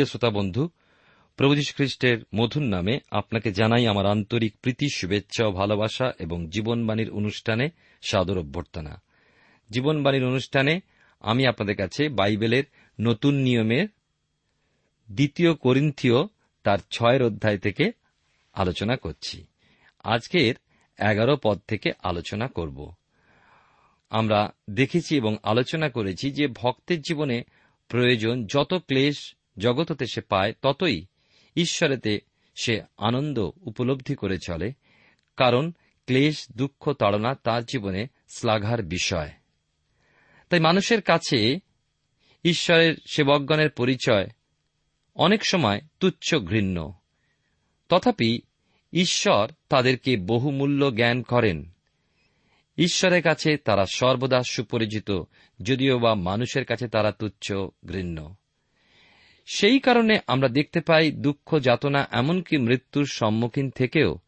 প্রিয় 0.00 0.08
শ্রোতা 0.08 0.30
বন্ধু, 0.30 0.68
প্রভু 1.36 1.54
যীশু 1.54 1.72
খ্রিস্টের 1.76 2.18
মধুর 2.34 2.62
নামে 2.62 2.98
আপনাকে 3.10 3.52
জানাই 3.52 3.86
আমার 3.86 4.06
আন্তরিক 4.06 4.56
প্রীতি, 4.62 4.88
শুভেচ্ছা 4.94 5.46
ও 5.46 5.52
ভালোবাসা 5.52 6.12
এবং 6.18 6.50
জীবনবাণীর 6.50 7.10
অনুষ্ঠানে 7.10 7.68
সাদর 8.02 8.38
অভ্যর্থনা। 8.38 9.02
জীবনবাণীর 9.70 10.24
অনুষ্ঠানে 10.24 10.80
আমি 11.20 11.46
আপনাদের 11.46 11.76
কাছে 11.76 12.08
বাইবেলের 12.08 12.64
নতুন 13.00 13.34
নিয়মের 13.34 13.88
দ্বিতীয় 15.12 15.54
করিন্থীয় 15.54 16.26
তার 16.62 16.78
ছয়ের 16.90 17.22
অধ্যায় 17.22 17.58
থেকে 17.58 17.92
আলোচনা 18.52 18.96
করছি। 18.96 19.46
আজকের 20.04 20.54
এগারো 21.10 21.36
পদ 21.44 21.60
থেকে 21.68 21.90
আলোচনা 22.02 22.48
করব। 22.48 22.94
আমরা 24.10 24.52
দেখেছি 24.70 25.16
এবং 25.16 25.36
আলোচনা 25.42 25.88
করেছি 25.88 26.30
যে 26.30 26.46
ভক্তের 26.46 27.00
জীবনে 27.00 27.42
প্রয়োজন 27.88 28.46
যত 28.46 28.74
ক্লেশ 28.74 29.34
জগৎ 29.58 29.92
হতে 29.92 30.06
সে 30.06 30.20
পায়, 30.20 30.52
ততই 30.62 31.04
ঈশ্বরেতে 31.56 32.20
সে 32.62 32.82
আনন্দ 32.96 33.50
উপলব্ধি 33.60 34.14
করে 34.14 34.38
চলে, 34.38 34.72
কারণ 35.36 35.72
ক্লেশ, 36.06 36.46
দুঃখ, 36.56 36.92
তাড়না 36.92 37.34
তার 37.34 37.64
জীবনে 37.64 38.06
শ্লাঘার 38.28 38.82
বিষয়। 38.82 39.30
তাই 40.48 40.60
মানুষের 40.60 41.02
কাছে 41.02 41.58
ঈশ্বরের 42.44 42.94
সেবকগণের 43.10 43.70
পরিচয় 43.70 44.28
অনেক 45.14 45.46
সময় 45.46 45.80
তুচ্ছ 46.00 46.34
ঘৃণ্য। 46.34 46.92
তথাপি 47.88 48.40
ঈশ্বর 48.92 49.50
তাদেরকে 49.68 50.16
বহুমূল্য 50.16 50.94
জ্ঞান 50.94 51.22
করেন। 51.22 51.70
ঈশ্বরের 52.78 53.22
কাছে 53.22 53.56
তারা 53.56 53.86
সর্বদা 53.94 54.42
সুপরিচিত, 54.42 55.22
যদিও 55.62 55.98
বা 55.98 56.14
মানুষের 56.14 56.64
কাছে 56.64 56.88
তারা 56.88 57.12
তুচ্ছ, 57.12 57.52
ঘৃণ্য। 57.86 58.34
সেই 59.52 59.78
কারণে 59.78 60.18
আমরা 60.26 60.48
দেখতে 60.48 60.80
পাই 60.80 61.12
দুঃখ 61.12 61.58
যাতনা 61.58 62.08
এমনকি 62.10 62.56
মৃত্যুর 62.56 63.06
সম্মুখীন 63.06 63.70
থেকেও। 63.70 64.18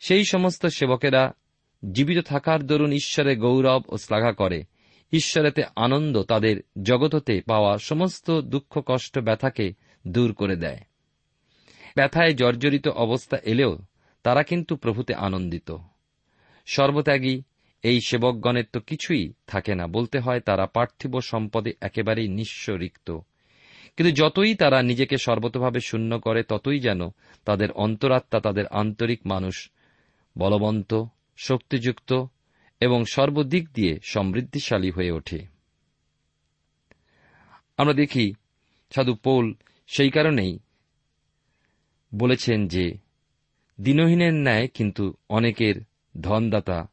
সেই 0.00 0.24
সমস্ত 0.24 0.66
সেবকেরা 0.66 1.32
জীবিত 1.92 2.18
থাকার 2.18 2.66
দরুন 2.66 2.92
ঈশ্বরের 2.92 3.38
গৌরব 3.38 3.82
ও 3.88 3.96
শ্লাঘা 3.96 4.32
করে। 4.32 4.64
ঈশ্বরেতে 5.12 5.62
আনন্দ 5.76 6.22
তাদের 6.22 6.62
জগততে 6.82 7.40
পাওয়া 7.46 7.78
সমস্ত 7.78 8.40
দুঃখ, 8.40 8.82
কষ্ট, 8.86 9.18
ব্যথাকে 9.18 9.72
দূর 10.06 10.32
করে 10.32 10.56
দেয়। 10.56 10.78
ব্যথায় 11.96 12.34
জর্জরিত 12.34 12.88
অবস্থা 12.88 13.36
এলেও 13.42 13.78
তারা 14.22 14.42
কিন্তু 14.42 14.76
প্রভুতে 14.76 15.14
আনন্দিত। 15.14 15.76
সর্বত্যাগী 16.66 17.42
এই 17.82 18.00
সেবকগণের 18.00 18.64
তো 18.72 18.80
কিছুই 18.80 19.32
থাকে 19.46 19.74
না, 19.74 19.86
বলতে 19.86 20.18
হয় 20.18 20.40
তারা 20.40 20.66
পার্থিব 20.66 21.20
সম্পদে 21.20 21.72
একেবারেই 21.80 22.28
নিঃস্ব 22.28 22.72
রিক্ত। 22.72 23.18
কিন্তু 23.96 24.14
যতই 24.14 24.54
তারা 24.54 24.82
নিজেকে 24.82 25.16
সর্বতভাবে 25.18 25.80
শূন্য 25.80 26.20
করে, 26.20 26.42
ততই 26.42 26.80
যেন 26.80 27.00
তাদের 27.44 27.72
অন্তরাত্মা, 27.72 28.40
তাদের 28.40 28.66
আন্তরিক 28.66 29.20
মানুষ 29.26 29.70
বলবন্ত, 30.38 31.04
শক্তিযুক্ত 31.36 32.24
এবং 32.80 33.04
সর্বদিক 33.04 33.68
দিয়ে 33.74 33.98
সমৃদ্ধিশালী 34.04 34.90
হয়ে 34.90 35.10
ওঠে। 35.10 35.46
আমরা 37.76 37.92
দেখি 37.92 38.32
সাধু 38.94 39.14
পৌল 39.14 39.54
সেই 39.86 40.10
কারণেই 40.10 40.58
বলেছেন 42.14 42.68
যে, 42.68 42.98
দিনহীনের 43.80 44.34
ন্যায় 44.34 44.68
কিন্তু 44.68 45.14
অনেকের 45.28 45.74
ধনদাতা, 46.20 46.88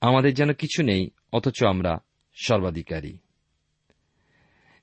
আমাদের 0.00 0.34
যেন 0.34 0.52
কিছু 0.52 0.82
নেই, 0.82 1.10
অথচ 1.32 1.62
আমরা 1.62 1.98
সর্বাধিকারী। 2.34 3.18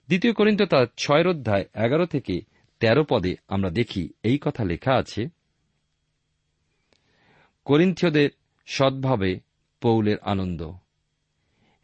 দ্বিতীয় 0.08 0.34
করিন্ত 0.34 0.62
তার 0.62 0.88
ছয় 0.98 1.26
অধ্যায় 1.28 1.66
এগারো 1.76 2.06
থেকে 2.06 2.42
তেরো 2.80 3.04
পদে 3.04 3.36
আমরা 3.48 3.70
দেখি 3.70 4.10
এই 4.24 4.38
কথা 4.42 4.64
লেখা 4.64 4.94
আছে, 4.96 5.30
করিন্থীয়দের 7.66 8.30
সদ্ভাবে 8.66 9.40
পৌলের 9.82 10.20
আনন্দ। 10.20 10.62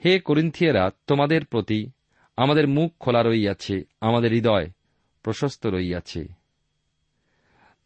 হে 0.06 0.20
করিন্থিয়েরা, 0.20 0.92
তোমাদের 1.08 1.46
প্রতি 1.46 1.90
আমাদের 2.38 2.68
মুখ 2.68 2.94
খোলা 3.00 3.24
রইয়াছে, 3.24 3.84
আমাদের 4.02 4.32
হৃদয় 4.32 4.68
প্রশস্ত 5.24 5.66
রইয়াছে। 5.66 6.28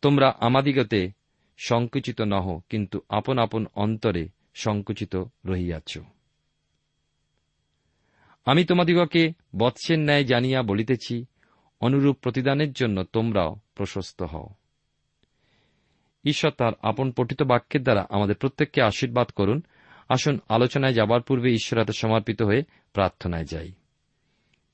তোমরা 0.01 0.37
আমাদিগতে 0.39 1.11
সংকুচিত 1.57 2.21
নহ, 2.21 2.59
কিন্তু 2.69 3.01
আপন 3.09 3.37
আপন 3.37 3.65
অন্তরে 3.75 4.27
সংকুচিত 4.53 5.23
রহিয়াছ। 5.45 5.97
আমি 8.47 8.65
তোমাদিগকে 8.65 9.31
বৎসের 9.55 9.99
ন্যায় 9.99 10.23
জানিয়া 10.23 10.61
বলিতেছি, 10.61 11.25
অনুরূপ 11.81 12.17
প্রতিদানের 12.21 12.71
জন্য 12.71 13.03
তোমরাও 13.03 13.55
প্রশস্ত 13.75 14.21
হও। 14.21 14.49
ঈশ্বর 16.25 16.51
তার 16.51 16.71
আপন 16.81 17.11
পঠিত 17.11 17.43
বাক্যের 17.43 17.83
দ্বারা 17.83 18.05
আমাদের 18.09 18.35
প্রত্যেককে 18.35 18.81
আশীর্বাদ 18.81 19.27
করুন। 19.27 19.61
আসুন 20.09 20.39
আলোচনায় 20.49 20.93
যাবার 20.93 21.21
পূর্বে 21.21 21.51
ঈশ্বর 21.51 21.79
হাতে 21.79 21.93
সমর্পিত 21.93 22.41
হয়ে 22.41 22.63
প্রার্থনায় 22.93 23.45
যাই। 23.45 23.71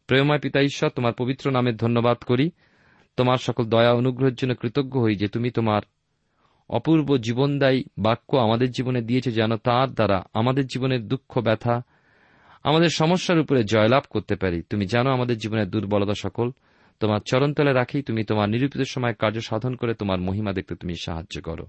প্রেমময় 0.07 0.39
পিতা 0.39 0.61
ঈশ্বর, 0.61 0.89
তোমার 0.89 1.13
পবিত্র 1.13 1.51
নামের 1.51 1.77
ধন্যবাদ 1.77 2.17
করি। 2.17 2.51
তোমার 3.17 3.37
সকল 3.37 3.63
দয়া 3.63 3.93
অনুগ্রহের 3.93 4.35
জন্য 4.35 4.55
কৃতজ্ঞ 4.55 4.99
হই 5.01 5.15
যে 5.15 5.27
তুমি 5.27 5.51
তোমার 5.51 5.81
অপূর্ব 6.69 7.17
জীবনদায়ী 7.17 7.83
বাক্য 7.97 8.37
আমাদের 8.37 8.71
জীবনে 8.71 9.01
দিয়েছে 9.01 9.31
যেন 9.31 9.57
তার 9.57 9.93
দ্বারা 9.93 10.23
আমাদের 10.33 10.65
জীবনের 10.65 11.07
দুঃখ, 11.07 11.39
ব্যথা 11.39 11.81
আমাদের 12.63 12.89
সমস্যার 12.89 13.39
উপরে 13.39 13.63
জয়লাভ 13.63 14.03
করতে 14.09 14.35
পারি। 14.35 14.61
তুমি 14.61 14.85
জানো 14.85 15.09
আমাদের 15.09 15.37
জীবনের 15.37 15.69
দুর্বলতা 15.69 16.13
সকল। 16.13 16.51
তোমার 16.99 17.19
চরণতলে 17.25 17.73
রাখি, 17.73 18.01
তুমি 18.01 18.23
তোমার 18.23 18.49
নিরূপিত 18.49 18.81
সময় 18.81 19.13
কার্য 19.13 19.41
সাধন 19.41 19.75
করে 19.75 19.93
তোমার 19.93 20.21
মহিমা 20.21 20.53
দেখতে 20.53 20.75
তুমি 20.75 20.95
সাহায্য 20.95 21.41
করো। 21.41 21.65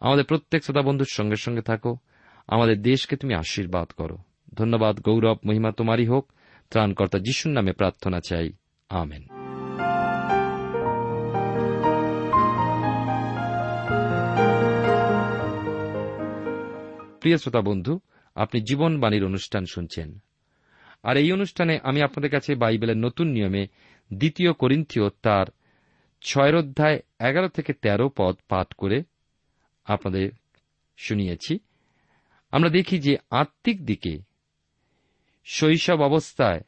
আমাদের 0.00 0.24
প্রত্যেক 0.24 0.64
শ্রোতা 0.64 0.82
বন্ধুর 0.82 1.06
সঙ্গে 1.10 1.36
সঙ্গে 1.36 1.62
থাকো। 1.62 1.96
আমাদের 2.48 2.82
দেশকে 2.82 3.16
তুমি 3.16 3.34
আশীর্বাদ 3.34 3.88
করো। 3.88 4.18
ধন্যবাদ, 4.54 5.00
গৌরব, 5.00 5.38
মহিমা 5.46 5.72
তোমারই 5.72 6.06
হোক। 6.06 6.32
ত্রাণকর্তা 6.70 7.18
যিশুর 7.18 7.52
নামে 7.52 7.72
প্রার্থনা 7.72 8.20
চাই। 8.20 8.52
আমেন। 8.88 9.26
প্রিয় 17.20 17.36
শ্রোতা 17.36 17.60
বন্ধু 17.60 18.00
আপনি 18.36 18.60
জীবনবাণীর 18.60 19.24
অনুষ্ঠান 19.24 19.64
শুনছেন। 19.64 20.18
আর 21.02 21.16
এই 21.16 21.32
অনুষ্ঠানে 21.32 21.78
আমি 21.82 22.02
আপনাদের 22.02 22.30
কাছে 22.30 22.54
বাইবেলের 22.54 22.96
নতুন 22.96 23.26
নিয়মে 23.26 23.66
দ্বিতীয় 24.14 24.52
করিন্থীয় 24.52 25.10
তার 25.22 25.46
ছয়ের 26.22 26.56
অধ্যায় 26.56 27.00
এগারো 27.20 27.48
থেকে 27.48 27.72
তেরো 27.72 28.10
পদ 28.16 28.36
পাঠ 28.48 28.72
করে 28.72 29.02
আপনাদের 29.84 30.30
শুনিয়েছি। 30.96 31.58
আমরা 32.50 32.70
দেখি 32.70 32.98
যে 32.98 33.16
আত্মিক 33.30 33.86
দিকে 33.86 34.18
শৈশব 35.44 36.00
অবস্থায় 36.00 36.60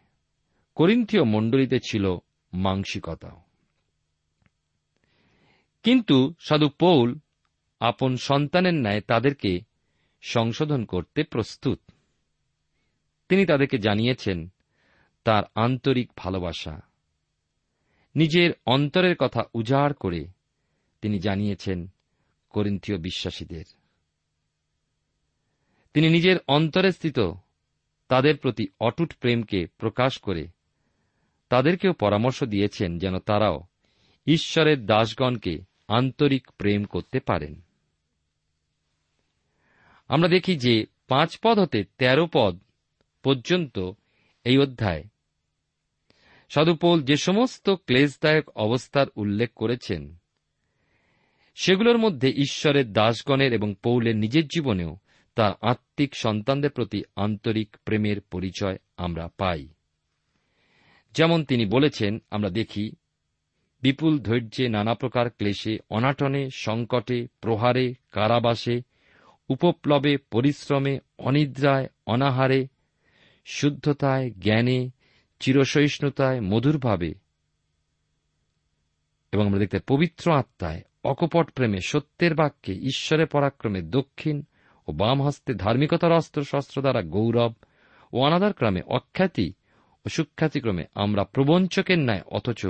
করিন্থীয় 0.75 1.25
মণ্ডলীতে 1.25 1.79
ছিল 1.91 2.17
মাংসিকতা। 2.53 3.31
কিন্তু 5.83 6.35
সাধু 6.41 6.69
পৌল 6.69 7.19
আপন 7.81 8.17
সন্তানের 8.17 8.75
ন্যায় 8.75 9.01
তাদেরকে 9.01 9.68
সংশোধন 10.21 10.85
করতে 10.85 11.23
প্রস্তুত। 11.23 11.81
তিনি 13.29 13.47
তাদেরকে 13.47 13.79
জানিয়েছেন, 13.79 14.49
তার 15.25 15.43
আন্তরিক 15.55 16.13
ভালোবাসা। 16.17 16.81
নিজের 18.15 18.51
অন্তরের 18.67 19.17
কথা 19.17 19.43
উজাড় 19.55 19.93
করে 19.93 20.27
তিনি 21.01 21.19
জানিয়েছেন 21.19 21.89
করিন্থীয় 22.51 22.99
বিশ্বাসীদের। 22.99 23.65
তিনি 25.95 26.11
নিজের 26.11 26.37
অন্তরে 26.49 26.93
স্থিত 26.93 27.19
তাদের 28.09 28.37
প্রতি 28.37 28.69
অটুট 28.81 29.17
প্রেমকে 29.17 29.67
প্রকাশ 29.67 30.19
করে 30.19 30.49
তাদেরকেও 31.49 31.93
পরামর্শ 31.93 32.45
দিয়েছেন 32.45 32.99
যেন 32.99 33.19
তারাও 33.19 33.63
ঈশ্বরের 34.27 34.87
দাসগণকে 34.87 35.59
আন্তরিক 35.89 36.51
প্রেম 36.59 36.85
করতে 36.85 37.21
পারেন। 37.21 37.63
আমরা 40.09 40.29
দেখি 40.29 40.57
যে 40.57 40.85
পাঁচ 41.09 41.39
পদ 41.45 41.59
হতে 41.59 41.85
তেরো 41.99 42.29
পদ 42.33 42.59
পর্যন্ত 43.23 43.91
এই 44.45 44.59
অধ্যায়। 44.59 45.05
সাধুপৌল 46.49 47.03
যে 47.03 47.17
সমস্ত 47.17 47.71
ক্লেশদায়ক 47.71 48.49
অবস্থার 48.49 49.07
উল্লেখ 49.17 49.51
করেছেন, 49.57 50.17
সেগুলোর 51.55 51.99
মধ্যে 51.99 52.29
ঈশ্বরের 52.29 52.93
দাসগণের 52.93 53.53
এবং 53.53 53.75
পৌলের 53.83 54.17
নিজের 54.17 54.47
জীবনেও 54.47 54.97
তার 55.35 55.53
আত্মিক 55.63 56.15
সন্তানদের 56.15 56.71
প্রতি 56.71 57.03
আন্তরিক 57.17 57.77
প্রেমের 57.85 58.21
পরিচয় 58.21 58.77
আমরা 58.97 59.29
পাই। 59.39 59.69
যেমন 61.13 61.45
তিনি 61.45 61.67
বলেছেন, 61.67 62.23
আমরা 62.31 62.51
দেখি, 62.51 62.93
বিপুল 63.83 64.19
ধৈর্যে 64.19 64.69
নানা 64.69 64.95
প্রকার 64.95 65.31
ক্লেশে, 65.31 65.79
অনাটনে, 65.91 66.51
সংকটে, 66.51 67.27
প্রহারে, 67.41 67.95
কারাবাসে 68.11 68.81
উপপ্লবে 69.49 70.17
পরিশ্রমে, 70.17 70.99
অনিদ্রায়, 71.19 71.87
অনাহারে, 72.07 72.69
শুদ্ধতায়, 73.47 74.31
জ্ঞানে, 74.31 74.91
চিরসহিষ্ণুতায়, 75.41 76.41
মধুরভাবে 76.41 77.15
এবং 79.33 79.47
আমরা 79.47 79.59
দেখতে 79.59 79.79
পবিত্র 79.79 80.33
আত্মায়, 80.33 80.83
অকপট 81.05 81.51
প্রেমে, 81.51 81.79
সত্যের 81.81 82.35
বাক্যে 82.35 82.75
ঈশ্বরের 82.75 83.27
পরাক্রমে, 83.27 83.83
দক্ষিণ 83.83 84.43
ও 84.87 84.93
বাম 84.93 85.23
হস্তে, 85.23 85.55
ধার্মিকতার 85.55 86.13
অস্ত্র 86.13 86.45
শস্ত্র 86.45 86.81
দ্বারা 86.81 87.03
গৌরব 87.03 87.53
ও 88.13 88.21
অনাদার 88.21 88.53
ক্রমে, 88.53 88.81
অখ্যাতি 88.83 89.53
ও 90.07 90.09
সুখ্যাতিক্রমে, 90.09 90.85
আমরা 90.95 91.25
প্রবঞ্চকের 91.25 91.99
ন্যায় 91.99 92.23
অথচ 92.27 92.67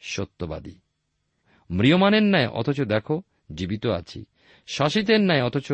সত্যবাদী। 0.00 0.78
ম্রিয়মানের 1.70 2.22
ন্যায় 2.22 2.48
অথচ 2.48 2.80
দেখো, 2.80 3.22
জীবিত 3.54 3.86
আছি। 3.86 4.24
শাসিতের 4.66 5.20
ন্যায় 5.20 5.44
অথচ 5.44 5.72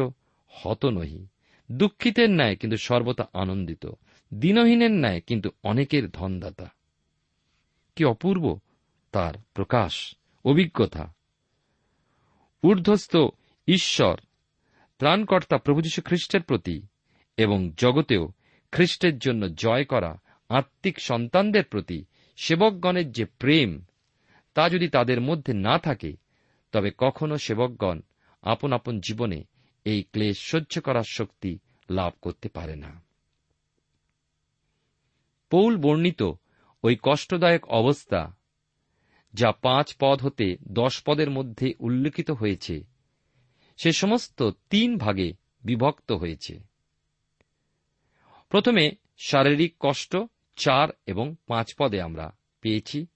হত 0.51 0.85
নহি। 0.85 1.27
দুঃখিতের 1.73 2.31
ন্যায় 2.31 2.57
কিন্তু 2.57 2.77
সর্বদা 2.77 3.29
আনন্দিত। 3.33 3.87
দিনহীনের 4.35 4.91
ন্যায় 4.91 5.21
কিন্তু 5.21 5.51
অনেকের 5.63 6.11
ধনদাতা। 6.11 6.71
কি 7.97 8.05
অপূর্ব 8.05 8.59
তার 9.13 9.35
প্রকাশ, 9.55 10.15
অভিজ্ঞতা। 10.45 11.15
ঊর্ধ্বস্থ 12.65 13.17
ঈশ্বর, 13.69 14.21
ত্রাণকর্তা 14.99 15.59
প্রভু 15.59 15.81
যীশু 15.81 16.03
খ্রিস্টের 16.03 16.43
প্রতি 16.43 16.83
এবং 17.37 17.71
জগতেও 17.79 18.29
খ্রিস্টের 18.73 19.19
জন্য 19.19 19.55
জয় 19.55 19.85
করা 19.85 20.21
আত্মিক 20.49 21.01
সন্তানদের 21.01 21.65
প্রতি 21.65 22.05
সেবকগণের 22.37 23.13
যে 23.13 23.25
প্রেম, 23.25 23.85
তা 24.55 24.69
যদি 24.69 24.89
তাদের 24.89 25.21
মধ্যে 25.21 25.53
না 25.53 25.79
থাকে, 25.79 26.17
তবে 26.73 26.91
কখনো 26.99 27.39
সেবকগণ 27.39 28.01
আপন 28.43 28.73
আপন 28.73 29.01
জীবনে 29.01 29.45
এই 29.85 30.03
ক্লেশ 30.03 30.39
সহ্য 30.39 30.81
করার 30.81 31.09
শক্তি 31.09 31.59
লাভ 31.91 32.13
করতে 32.23 32.49
পারে 32.49 32.77
না। 32.77 33.03
পৌল 35.51 35.77
বর্ণিত 35.77 36.23
ওই 36.83 36.97
কষ্টদায়ক 37.03 37.69
অবস্থা 37.69 38.37
যা 39.35 39.53
পাঁচ 39.53 39.97
পদ 40.01 40.23
হতে 40.23 40.57
দশ 40.69 41.03
পদের 41.03 41.31
মধ্যে 41.31 41.75
উল্লেখিত 41.81 42.31
হয়েছে, 42.31 42.85
সে 43.77 43.93
সমস্ত 43.93 44.51
তিন 44.71 44.99
ভাগে 44.99 45.33
বিভক্ত 45.65 46.13
হয়েছে। 46.13 46.61
প্রথমে 48.49 48.91
শারীরিক 49.19 49.75
কষ্ট 49.81 50.17
চার 50.57 50.89
এবং 51.07 51.35
পাঁচ 51.47 51.75
পদে 51.79 52.01
আমরা 52.01 52.37
পেয়েছি। 52.61 53.07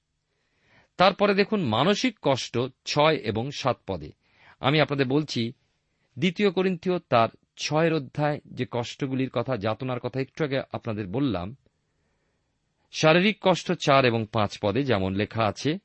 তারপরে 0.96 1.34
দেখুন 1.34 1.62
মানসিক 1.62 2.18
কষ্ট 2.22 2.58
ছয় 2.84 3.16
এবং 3.16 3.50
সাত 3.50 3.78
পদে। 3.86 4.12
আমি 4.60 4.80
আপনাদের 4.80 5.06
বলছি 5.06 5.52
দ্বিতীয় 6.18 6.50
করিন্থীয় 6.50 6.98
তার 6.98 7.28
ছয়ের 7.56 7.94
অধ্যায় 7.94 8.40
যে 8.46 8.66
কষ্টগুলির 8.70 9.30
কথা, 9.30 9.56
যাতনার 9.56 10.00
কথা 10.00 10.20
একটু 10.20 10.44
আগে 10.44 10.62
আপনাদের 10.72 11.06
বললাম, 11.06 11.56
শারীরিক 12.92 13.38
কষ্ট 13.40 13.72
চার 13.72 14.04
এবং 14.04 14.26
পাঁচ 14.32 14.58
পদে 14.62 14.82
যেমন 14.82 15.14
লেখা 15.14 15.44
আছে, 15.44 15.78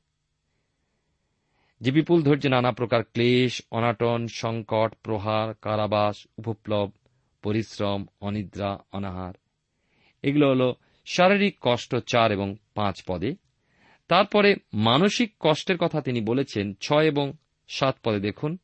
যে 1.80 1.90
বিপুল 1.90 2.22
ধৈর্য, 2.22 2.46
নানা 2.46 2.72
প্রকার 2.72 3.04
ক্লেশ, 3.04 3.62
অনাটন, 3.70 4.26
সংকট, 4.26 4.94
প্রহার, 5.02 5.54
কারাবাস, 5.54 6.26
উপপ্লব, 6.38 6.90
পরিশ্রম, 7.42 8.06
অনিদ্রা, 8.20 8.78
অনাহার। 8.92 9.34
এগুলো 10.22 10.48
হল 10.48 10.72
শারীরিক 11.06 11.56
কষ্ট 11.60 11.96
চার 11.96 12.32
এবং 12.32 12.56
পাঁচ 12.74 13.02
পদে। 13.06 13.34
তারপরে 14.08 14.56
মানসিক 14.74 15.34
কষ্টের 15.40 15.78
কথা 15.78 16.00
তিনি 16.00 16.20
বলেছেন, 16.20 16.74
ছয় 16.74 17.04
এবং 17.04 17.32
সাত 17.68 17.96
পদে 18.04 18.20
দেখুন। 18.20 18.58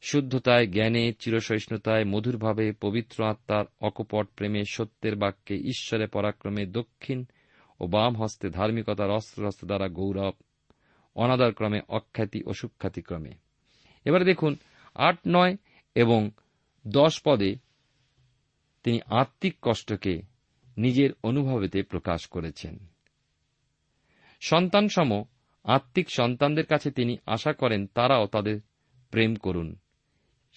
শুদ্ধতায়, 0.00 0.66
জ্ঞানে, 0.66 1.12
চিরসহিষ্ণুতায়, 1.12 2.04
মধুরভাবে, 2.04 2.72
পবিত্র 2.72 3.24
আত্মার 3.24 3.64
অকপট 3.80 4.26
প্রেমে 4.36 4.64
সত্যের 4.64 5.16
বাক্যে 5.16 5.56
ঈশ্বরে 5.56 6.06
পরাক্রমে 6.06 6.66
দক্ষিণ 6.66 7.24
ও 7.80 7.86
বাম 7.86 8.22
হস্তে 8.22 8.50
ধার্মিকতার 8.50 9.10
অস্ত্র 9.10 9.46
হস্ত 9.46 9.64
দ্বারা 9.64 9.88
গৌরব, 9.88 10.32
অনাদার 11.14 11.52
ক্রমে, 11.52 11.80
অখ্যাতি 11.88 12.42
ও 12.46 12.52
সুখ্যাতি 12.52 13.02
ক্রমে। 13.02 13.30
এবারে 14.04 14.24
দেখুন, 14.24 14.56
আট 14.94 15.18
নয় 15.26 15.56
এবং 15.94 16.30
দশ 16.86 17.20
পদে 17.24 17.56
তিনি 18.82 19.00
আত্মিক 19.06 19.54
কষ্টকে 19.62 20.22
নিজের 20.76 21.10
অনুভবেতে 21.22 21.82
প্রকাশ 21.82 22.26
করেছেন। 22.26 22.78
সন্তানসম 24.40 25.24
আত্মিক 25.64 26.10
সন্তানদের 26.10 26.66
কাছে 26.66 26.90
তিনি 26.90 27.16
আশা 27.26 27.52
করেন 27.52 27.86
তারাও 27.86 28.26
তাদের 28.26 28.60
প্রেম 29.10 29.34
করুন। 29.34 29.76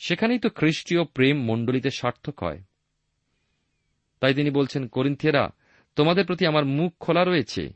সেখানেই 0.03 0.39
তো 0.39 0.49
খ্রিস্টীয় 0.49 1.03
প্রেম 1.03 1.43
মণ্ডলীতে 1.43 1.89
সার্থক 1.89 2.43
হয়। 2.43 2.61
তাই 4.19 4.33
তিনি 4.33 4.49
বলছেন, 4.49 4.87
করিন্থিয়েরা, 4.87 5.49
তোমাদের 5.95 6.25
প্রতি 6.25 6.45
আমার 6.45 6.65
মুখ 6.65 6.93
খোলা 6.99 7.23
রয়েছে। 7.23 7.73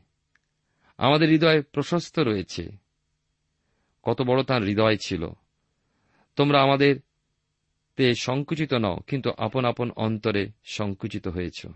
আমাদের 0.98 1.28
হৃদয় 1.28 1.62
প্রশস্ত 1.62 2.18
রয়েছে। 2.18 2.70
কত 4.02 4.22
বড় 4.22 4.42
তার 4.42 4.62
হৃদয় 4.62 4.96
ছিল। 4.96 5.28
তোমরা 6.36 6.62
আমাদের 6.62 6.96
তে 7.96 8.14
সংকুচিত 8.14 8.74
নও, 8.74 8.96
কিন্তু 9.06 9.30
আপন 9.38 9.64
আপন 9.64 9.90
অন্তরে 9.96 10.48
সংকুচিত 10.64 11.28
হয়েছ। 11.28 11.66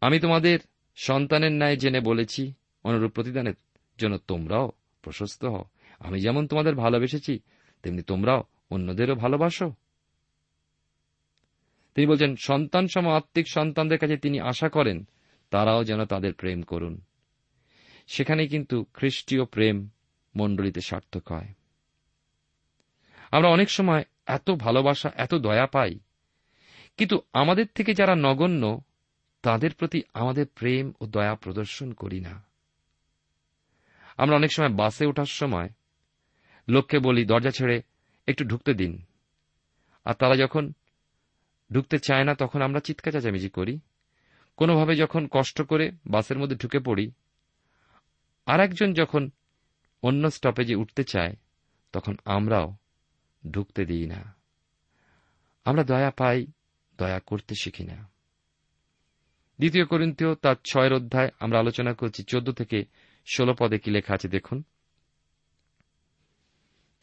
আমি 0.00 0.20
তোমাদের 0.20 0.58
সন্তানের 0.96 1.52
ন্যায় 1.52 1.76
জেনে 1.76 2.00
বলেছি, 2.00 2.52
অনুরূপ 2.84 3.12
প্রতিদানের 3.12 3.54
জন্য 3.98 4.18
তোমরাও 4.18 4.72
প্রশস্ত 5.02 5.44
হও। 5.44 5.64
আমি 5.98 6.20
যেমন 6.20 6.46
তোমাদের 6.46 6.74
ভালোবেসেছি, 6.74 7.40
তেমনি 7.82 8.02
তোমরাও 8.02 8.44
অন্যদেরও 8.70 9.14
ভালোবাসো? 9.14 9.72
তিনি 11.94 12.06
বলছেন, 12.06 12.36
সন্তান 12.36 12.88
সম 12.88 13.08
আত্মিক 13.08 13.48
সন্তানদের 13.48 13.98
কাছে 13.98 14.16
তিনি 14.16 14.40
আশা 14.40 14.68
করেন, 14.68 15.08
তারাও 15.50 15.84
যেন 15.84 16.04
তাদের 16.04 16.34
প্রেম 16.34 16.62
করুন। 16.62 17.00
সেখানে 18.06 18.46
কিন্তু 18.46 18.84
খ্রিস্টীয় 18.94 19.44
প্রেম 19.44 19.88
মণ্ডলীতে 20.36 20.80
সার্থক 20.80 21.32
হয়। 21.32 21.54
আমরা 23.30 23.48
অনেক 23.48 23.70
সময় 23.70 24.04
এত 24.26 24.50
ভালোবাসা, 24.50 25.10
এত 25.14 25.34
দয়া 25.34 25.66
পাই, 25.66 25.98
কিন্তু 26.96 27.20
আমাদের 27.32 27.66
থেকে 27.74 27.94
যারা 27.94 28.14
নগণ্য, 28.14 28.80
তাদের 29.42 29.74
প্রতি 29.74 30.02
আমাদের 30.14 30.46
প্রেম 30.46 30.92
ও 31.00 31.06
দয়া 31.06 31.34
প্রদর্শন 31.34 31.92
করি 31.92 32.20
না। 32.20 32.44
আমরা 34.16 34.36
অনেক 34.36 34.52
সময় 34.52 34.68
বাসে 34.68 35.06
ওঠার 35.06 35.24
সময়, 35.24 35.68
লোককে 36.68 36.98
বলি, 36.98 37.24
দরজা 37.24 37.50
ছেড়ে 37.50 37.82
একটু 38.26 38.44
ঢুকতে 38.44 38.74
দিন। 38.74 39.02
আর 40.04 40.14
তারা 40.14 40.36
যখন 40.36 40.72
ঢুকতে 41.72 41.98
চায় 41.98 42.24
না, 42.24 42.34
তখন 42.34 42.62
আমরা 42.62 42.80
চিৎকার 42.80 43.12
চেঁচামেচি 43.12 43.48
করি। 43.48 43.80
কোনোভাবে 44.56 44.96
যখন 44.96 45.28
কষ্ট 45.30 45.62
করে 45.62 45.90
বাসের 46.06 46.38
মধ্যে 46.38 46.56
ঢুকে 46.56 46.78
পড়ি 46.78 47.12
আর 48.46 48.60
একজন 48.60 48.92
যখন 48.92 49.30
অন্য 50.02 50.30
স্টপেজে 50.30 50.74
উঠতে 50.74 51.04
চায়, 51.04 51.36
তখন 51.92 52.16
আমরাও 52.24 52.76
ঢুকতে 53.50 53.86
দিই 53.86 54.06
না। 54.06 54.34
আমরা 55.64 55.84
দয়া 55.84 56.10
পাই, 56.10 56.46
দয়া 56.98 57.20
করতে 57.20 57.54
শিখি 57.54 57.84
না। 57.84 58.08
দ্বিতীয় 59.58 59.84
করিন্তীয় 59.84 60.34
তার 60.34 60.56
ছয়ের 60.64 60.92
অধ্যায় 60.92 61.28
আমরা 61.40 61.58
আলোচনা 61.58 61.94
করছি, 61.94 62.24
চোদ্দ 62.24 62.50
থেকে 62.50 62.84
ষোলো 63.26 63.54
পদে 63.58 63.78
কি 63.78 63.90
লেখা 63.90 64.14
আছে 64.14 64.28
দেখুন। 64.28 64.62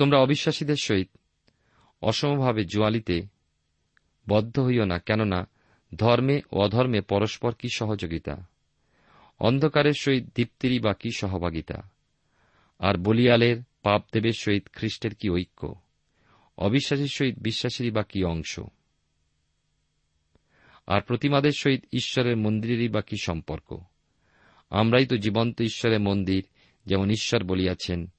তোমরা 0.03 0.19
অবিশ্বাসীদের 0.19 0.75
সহিত 0.81 1.09
অসমভাবে 2.01 2.65
জোয়ালিতে 2.65 3.21
বদ্ধ 4.29 4.59
হইও 4.59 4.85
না, 4.85 4.99
কেননা 4.99 5.47
ধর্মে 5.95 6.41
ও 6.51 6.59
অধর্মে 6.59 7.01
পরস্পর 7.01 7.53
কি 7.53 7.67
সহযোগিতা? 7.73 8.45
অন্ধকারের 9.39 9.93
সহিত 9.99 10.25
দীপ্তিরই 10.35 10.79
বা 10.79 10.93
কি 10.93 11.09
সহভাগিতা? 11.17 11.89
আর 12.79 12.97
বলিয়ালের 12.97 13.57
পাপদেবের 13.83 14.31
সহিত 14.31 14.67
খ্রিস্টের 14.73 15.15
কি 15.15 15.29
ঐক্য? 15.29 15.75
অবিশ্বাসীর 16.57 17.07
সহিত 17.07 17.35
বিশ্বাসীরই 17.39 17.91
বা 17.91 18.03
কি 18.03 18.23
অংশ? 18.23 18.59
আর 20.87 21.01
প্রতিমাদের 21.01 21.51
সহিত 21.57 21.85
ঈশ্বরের 21.93 22.37
মন্দিরেরই 22.37 22.87
বা 22.87 23.01
কি 23.01 23.15
সম্পর্ক? 23.21 23.79
আমরাই 24.69 25.05
তো 25.05 25.17
জীবন্ত 25.17 25.61
ঈশ্বরের 25.61 25.99
মন্দির, 25.99 26.45
যেমন 26.85 27.09
ঈশ্বর 27.09 27.43
বলিয়াছেন 27.43 28.12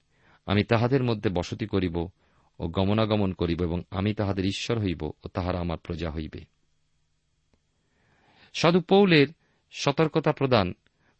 আমি 0.46 0.64
তাহাদের 0.64 1.02
মধ্যে 1.02 1.30
বসতি 1.30 1.66
করিব 1.66 1.96
ও 2.58 2.68
গমনাগমন 2.68 3.32
করিব 3.32 3.62
এবং 3.62 3.82
আমি 3.90 4.14
তাহাদের 4.14 4.44
ঈশ্বর 4.44 4.78
হইব 4.78 5.02
ও 5.02 5.28
তাহারা 5.34 5.60
আমার 5.60 5.78
প্রজা 5.78 6.10
হইবে। 6.10 6.44
সাধু 8.54 8.80
পৌলের 8.80 9.26
সতর্কতা 9.72 10.32
প্রদান 10.32 10.74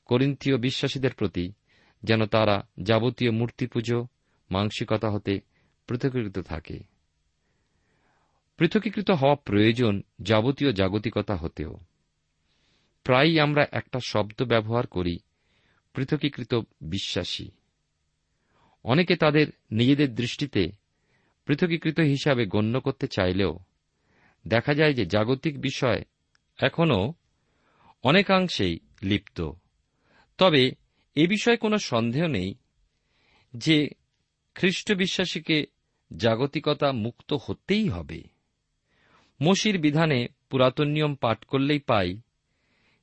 করিন্থীয় 0.04 0.57
বিশ্বাসীদের 0.57 1.12
প্রতি 1.12 1.52
যেন 2.02 2.26
তারা 2.26 2.69
যাবতীয় 2.83 3.31
মূর্তি 3.31 3.66
পুজো, 3.66 4.07
মাংসিকতা 4.50 5.11
হতে 5.11 5.40
পৃথকীকৃত 5.87 6.38
থাকে। 6.38 6.78
পৃথকীকৃত 8.57 9.11
হওয়া 9.11 9.35
প্রয়োজন 9.35 10.02
যাবতীয় 10.21 10.73
জাগতিকতা 10.73 11.37
হতেও। 11.37 11.78
প্রায়ই 13.04 13.40
আমরা 13.40 13.66
একটা 13.73 14.00
শব্দ 14.07 14.43
ব্যবহার 14.43 14.87
করি, 14.87 15.19
পৃথকীকৃত 15.95 16.54
বিশ্বাসী। 16.81 17.50
অনেকে 18.85 19.17
তাদের 19.17 19.47
নিজেদের 19.71 20.14
দৃষ্টিতে 20.14 20.73
পৃথকীকৃত 21.47 22.00
হিসাবে 22.00 22.47
গণ্য 22.47 22.81
করতে 22.81 23.07
চাইলেও 23.07 23.59
দেখা 24.49 24.75
যায় 24.75 24.95
যে 24.95 25.07
জাগতিক 25.07 25.61
বিষয় 25.61 26.03
এখনও 26.59 27.14
অনেকাংশেই 28.03 28.79
লিপ্ত। 29.03 29.50
তবে 30.38 30.71
এ 31.14 31.26
বিষয়ে 31.26 31.57
কোনো 31.57 31.79
সন্দেহ 31.79 32.26
নেই 32.26 32.55
যে 33.57 33.88
খ্রিস্ট 34.55 34.93
বিশ্বাসীকে 34.93 35.67
জাগতিকতা 36.17 36.93
মুক্ত 36.93 37.35
হতেই 37.47 37.88
হবে। 37.88 38.23
মসির 39.43 39.79
বিধানে 39.79 40.29
পুরাতন 40.50 40.88
নিয়ম 40.88 41.14
পাঠ 41.14 41.45
করলেই 41.45 41.79
পাই 41.79 42.21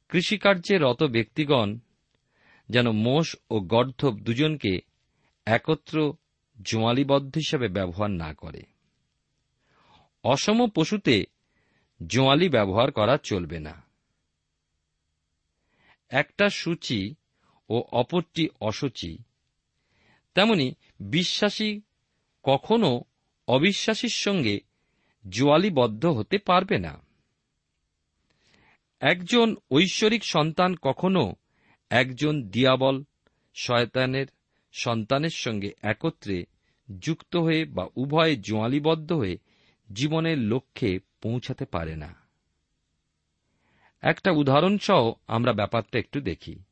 কৃষিকার্যে 0.10 0.78
রত 0.78 1.04
ব্যক্তিগণ 1.04 1.80
যেন 2.70 2.92
মোষ 2.92 3.36
ও 3.50 3.60
গর্ধব 3.60 4.20
দুজনকে 4.20 4.91
একত্র 5.46 6.14
জোয়ালিবদ্ধ 6.62 7.36
হিসাবে 7.36 7.68
ব্যবহার 7.68 8.12
না 8.12 8.34
করে। 8.34 8.62
অসম 10.24 10.68
পশুতে 10.76 11.26
জোয়ালি 12.08 12.50
ব্যবহার 12.50 12.92
করা 12.92 13.18
চলবে 13.18 13.60
না। 13.60 13.82
একটা 16.10 16.50
সূচি 16.50 17.16
ও 17.70 17.84
অপরটি 17.92 18.50
অসুচি। 18.62 19.18
তেমনি 20.36 20.76
বিশ্বাসী 21.00 21.82
কখনো 22.44 23.02
অবিশ্বাসীর 23.48 24.10
সঙ্গে 24.10 24.60
জোয়ালিবদ্ধ 25.30 26.06
হতে 26.06 26.38
পারবে 26.38 26.78
না। 26.80 27.02
একজন 29.00 29.56
ঐশ্বরিক 29.72 30.26
সন্তান 30.26 30.76
কখনো 30.82 31.36
একজন 31.90 32.42
দিয়াবল, 32.44 33.04
শয়তানের 33.56 34.28
সন্তানের 34.72 35.30
সঙ্গে 35.30 35.72
একত্রে 35.82 36.46
যুক্ত 37.00 37.36
হয়ে 37.36 37.66
বা 37.66 37.88
উভয়ে 37.96 38.36
জোয়ালিবদ্ধ 38.36 39.12
হয়ে 39.12 39.38
জীবনের 39.94 40.38
লক্ষ্যে 40.38 41.00
পৌঁছাতে 41.22 41.66
পারে 41.66 41.96
না। 41.96 42.16
একটা 44.01 44.32
উদাহরণ 44.32 44.78
সহ 44.78 45.13
আমরা 45.28 45.54
ব্যাপারটা 45.54 46.00
একটু 46.00 46.22
দেখি। 46.22 46.63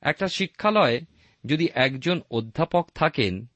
একটা 0.00 0.28
শিক্ষালয়ে 0.28 1.00
যদি 1.44 1.68
একজন 1.74 2.20
অধ্যাপক 2.30 2.90
থাকেন, 2.94 3.46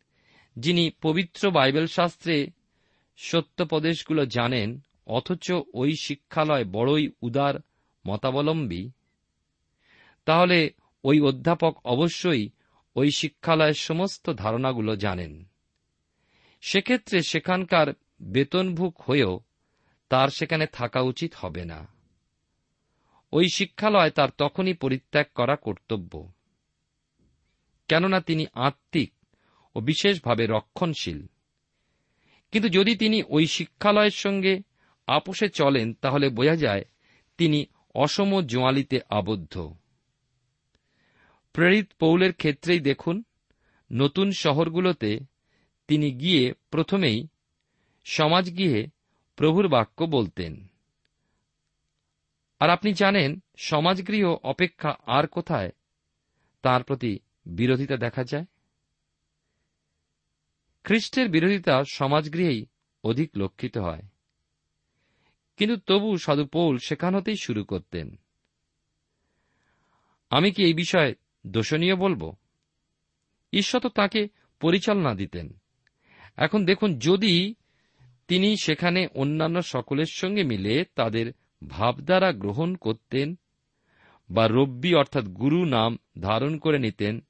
যিনি 0.57 0.91
পবিত্র 1.03 1.51
বাইবেল 1.51 1.87
শাস্ত্রে 1.87 2.51
সত্যপদেশগুলো 3.17 4.27
জানেন, 4.27 4.81
অথচ 5.07 5.53
ওই 5.75 5.97
শিক্ষালয় 5.97 6.65
বড়ই 6.65 7.09
উদার, 7.21 7.55
মতাবলম্বী, 8.09 8.91
তাহলে 10.25 10.71
ওই 11.05 11.21
অধ্যাপক 11.21 11.87
অবশ্যই 11.87 12.51
ওই 12.97 13.11
শিক্ষালয়ের 13.11 13.75
সমস্ত 13.75 14.31
ধারণাগুলো 14.31 14.97
জানেন। 14.97 15.45
সেক্ষেত্রে 16.61 17.23
সেখানকার 17.23 17.87
বেতনভুক 18.23 19.01
হয়েও 19.01 19.41
তার 20.09 20.29
সেখানে 20.29 20.67
থাকা 20.67 21.01
উচিত 21.01 21.35
হবে 21.35 21.65
না। 21.65 21.89
ওই 23.33 23.49
শিক্ষালয় 23.55 24.11
তার 24.11 24.29
তখনই 24.39 24.75
পরিত্যাগ 24.75 25.27
করা 25.35 25.57
কর্তব্য। 25.57 26.33
কেননা 27.89 28.21
তিনি 28.21 28.47
আত্মিক 28.55 29.13
ও 29.75 29.81
বিশেষভাবে 29.81 30.47
রক্ষণশীল। 30.47 31.27
কিন্তু 32.53 32.69
যদি 32.69 32.97
তিনি 32.97 33.23
ওই 33.29 33.47
শিক্ষালয়ের 33.47 34.11
সঙ্গে 34.11 34.61
আপোষে 35.07 35.49
চলেন, 35.49 35.95
তাহলে 35.95 36.29
বোঝা 36.29 36.57
যায় 36.57 36.85
তিনি 37.39 37.67
অসম 37.95 38.43
জোয়ালিতে 38.43 39.01
আবদ্ধ। 39.09 39.75
প্রেরিত 41.57 41.93
পৌলের 42.01 42.33
ক্ষেত্রেই 42.33 42.81
দেখুন, 42.81 43.23
নতুন 43.93 44.31
শহরগুলোতে 44.31 45.21
তিনি 45.89 46.13
গিয়ে 46.13 46.55
প্রথমেই 46.71 47.29
সমাজ 48.05 48.45
সমাজগৃহে 48.45 48.87
প্রভুর 49.37 49.69
বাক্য 49.69 50.05
বলতেন। 50.05 50.67
আর 52.59 52.71
আপনি 52.71 52.93
জানেন, 52.93 53.43
সমাজগৃহ 53.57 54.37
অপেক্ষা 54.43 54.97
আর 55.07 55.27
কোথায়? 55.27 55.71
তার 56.63 56.83
প্রতি 56.83 57.19
বিরোধিতা 57.47 57.97
দেখা 57.97 58.25
যায়। 58.25 58.45
খ্রিস্টের 60.85 61.29
বিরোধিতা 61.29 61.85
সমাজগৃহেই 61.93 62.67
অধিক 63.05 63.31
লক্ষিত 63.37 63.79
হয়। 63.79 64.03
কিন্তু 65.57 65.77
তবু 65.87 66.19
সাধু 66.19 66.47
পৌল 66.47 66.79
সেখান 66.79 67.15
হতেই 67.15 67.37
শুরু 67.37 67.65
করতেন। 67.65 68.17
আমি 70.31 70.53
কি 70.53 70.65
এই 70.65 70.75
বিষয়ে 70.75 71.15
দোষণীয় 71.47 71.97
বলব? 71.97 72.37
ঈশ্বর 73.53 73.81
তো 73.81 73.89
তাকে 73.89 74.29
পরিচালনা 74.61 75.15
দিতেন। 75.15 75.59
এখন 76.37 76.65
দেখুন, 76.65 76.99
যদি 76.99 77.55
তিনি 78.29 78.57
সেখানে 78.57 79.09
অন্যান্য 79.15 79.63
সকলের 79.63 80.07
সঙ্গে 80.13 80.45
মিলে 80.45 80.85
তাদের 80.95 81.33
ভাবধারা 81.69 82.33
গ্রহণ 82.33 82.75
করতেন 82.75 83.39
বা 84.31 84.49
রব্বি 84.49 84.95
অর্থাৎ 84.95 85.25
গুরু 85.25 85.65
নাম 85.65 85.99
ধারণ 86.21 86.59
করে 86.59 86.79
নিতেন, 86.79 87.21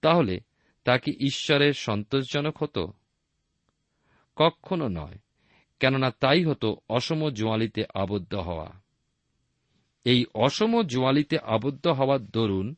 তাহলে 0.00 0.40
তা 0.84 0.98
কি 0.98 1.26
ঈশ্বরের 1.26 1.72
সন্তোষজনক 1.72 2.62
হতো? 2.62 2.92
কখনো 4.36 4.88
নয়, 4.88 5.18
কেননা 5.80 6.10
তাই 6.10 6.44
হতো 6.44 6.76
অসম 6.88 7.30
জোয়ালিতে 7.30 7.84
আবদ্ধ 7.94 8.34
হওয়া। 8.34 8.70
এই 10.04 10.24
অসম 10.34 10.82
জোয়ালিতে 10.82 11.38
আবদ্ধ 11.38 11.86
হওয়ার 11.86 12.24
দরুন 12.24 12.74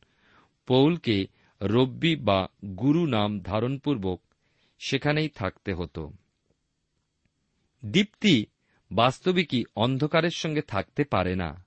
পৌলকে 0.66 1.26
রব্বি 1.62 2.16
বা 2.16 2.48
গুরু 2.64 3.06
নাম 3.06 3.40
ধারণপূর্বক 3.40 4.22
সেখানেই 4.78 5.28
থাকতে 5.28 5.74
হতো। 5.74 6.12
দীপ্তি 7.84 8.46
বাস্তবিকই 8.92 9.64
অন্ধকারের 9.76 10.30
সঙ্গে 10.30 10.62
থাকতে 10.62 11.04
পারে 11.04 11.36
না। 11.36 11.64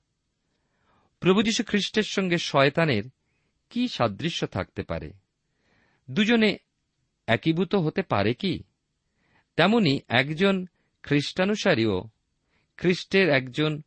প্রভু 1.20 1.44
যীশু 1.44 1.64
খ্রিস্টের 1.64 2.04
সঙ্গে 2.04 2.38
শয়তানের 2.38 3.04
কি 3.70 3.88
সাদৃশ্য 3.88 4.48
থাকতে 4.48 4.84
পারে? 4.84 5.12
দুজনে 6.12 6.58
একীভূত 7.28 7.76
হতে 7.76 8.02
পারে 8.02 8.34
কি? 8.34 8.64
তেমনি 9.56 10.00
একজন 10.08 10.66
খ্রিস্টানুসারীও 11.04 12.04
খ্রিস্টের 12.78 13.30
একজন 13.30 13.82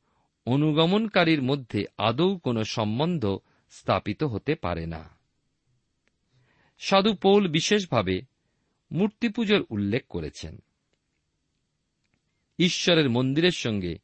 অনুগমনকারীর 0.46 1.42
মধ্যে 1.42 1.84
আদৌ 1.98 2.36
কোনো 2.38 2.64
সম্বন্ধ 2.64 3.38
স্থাপিত 3.72 4.22
হতে 4.22 4.54
পারে 4.54 4.86
না। 4.86 5.18
সাধু 6.78 7.14
পৌল 7.14 7.48
বিশেষভাবে 7.48 8.22
মূর্তি 8.92 9.28
পুজোর 9.28 9.66
উল্লেখ 9.70 10.06
করেছেন। 10.08 10.62
ঈশ্বরের 12.58 13.10
মন্দিরের 13.10 13.50
সঙ্গে 13.50 13.98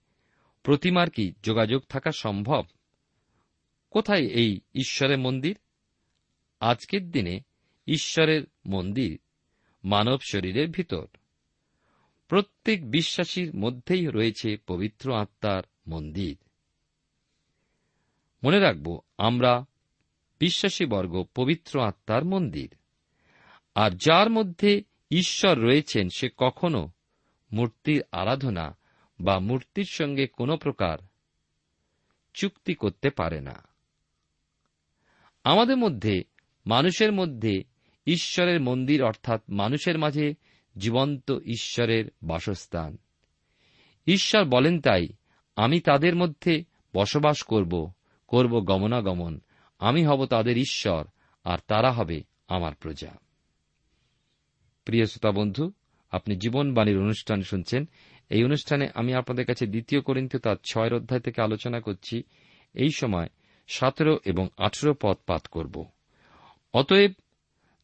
প্রতিমার 0.62 1.10
কি 1.10 1.32
যোগাযোগ 1.42 1.82
থাকা 1.88 2.12
সম্ভব? 2.12 2.64
কোথায় 3.90 4.26
এই 4.26 4.60
ঈশ্বরের 4.74 5.18
মন্দির? 5.18 5.58
আজকের 6.60 7.10
দিনে 7.10 7.40
ঈশ্বরের 7.86 8.42
মন্দির 8.66 9.18
মানব 9.84 10.18
শরীরের 10.20 10.68
ভিতর। 10.68 11.06
প্রত্যেক 12.28 12.90
বিশ্বাসীর 12.90 13.56
মধ্যেই 13.56 14.06
রয়েছে 14.06 14.56
পবিত্র 14.66 15.16
আত্মার 15.16 15.62
মন্দির। 15.86 16.38
মনে 18.44 18.58
রাখব, 18.58 19.00
আমরা 19.18 19.64
বিশ্বাসী 20.38 20.86
বর্গ, 20.86 21.24
পবিত্র 21.34 21.82
আত্মার 21.82 22.24
মন্দির। 22.24 22.74
আর 23.74 23.90
যার 23.90 24.30
মধ্যে 24.30 24.82
ঈশ্বর 25.10 25.58
রয়েছেন, 25.58 26.08
সে 26.16 26.30
কখনো 26.36 26.90
মূর্তির 27.52 28.02
আরাধনা 28.12 28.76
বা 29.20 29.38
মূর্তির 29.38 29.84
সঙ্গে 29.84 30.26
কোনো 30.26 30.56
প্রকার 30.56 30.98
চুক্তি 32.34 32.74
করতে 32.74 33.10
পারে 33.10 33.40
না। 33.40 33.68
আমাদের 35.44 35.76
মধ্যে, 35.76 36.24
মানুষের 36.66 37.12
মধ্যে 37.12 37.64
ঈশ্বরের 38.06 38.60
মন্দির 38.60 39.02
অর্থাৎ 39.02 39.42
মানুষের 39.48 39.98
মাঝে 39.98 40.34
জীবন্ত 40.78 41.32
ঈশ্বরের 41.44 42.04
বাসস্থান। 42.22 42.96
ঈশ্বর 44.06 44.44
বলেন 44.44 44.80
তাই, 44.80 45.08
আমি 45.56 45.80
তাদের 45.80 46.16
মধ্যে 46.16 46.64
বসবাস 46.94 47.42
করব। 47.42 47.92
করব 48.28 48.60
গমনাগমন। 48.60 49.40
আমি 49.78 50.04
হব 50.04 50.26
তাদের 50.26 50.58
ঈশ্বর, 50.58 51.04
আর 51.44 51.58
তারা 51.66 51.92
হবে 51.92 52.22
আমার 52.48 52.74
প্রজা। 52.74 53.18
প্রিয় 54.84 55.06
শ্রোতা 55.06 55.40
বন্ধু, 55.40 55.72
আপনি 56.10 56.36
জীবনবাণীর 56.36 56.98
অনুষ্ঠান 56.98 57.42
শুনছেন। 57.42 57.88
এই 58.30 58.44
অনুষ্ঠানে 58.44 58.88
আমি 58.94 59.14
আপনাদের 59.14 59.46
কাছে 59.46 59.66
দ্বিতীয় 59.66 60.00
করিন্থ 60.00 60.36
তার 60.36 60.56
ছয়ের 60.70 60.94
অধ্যায় 60.94 61.20
থেকে 61.20 61.42
আলোচনা 61.42 61.80
করছি। 61.80 62.22
এই 62.74 62.88
সময় 62.96 63.28
সতেরো 63.68 64.18
এবং 64.24 64.48
আঠেরো 64.56 64.94
পদ 65.02 65.16
পাত 65.26 65.46
করব। 65.46 65.86
অতএব 66.74 67.12